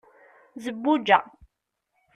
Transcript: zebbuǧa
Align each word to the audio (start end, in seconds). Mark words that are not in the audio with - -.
zebbuǧa 0.63 1.17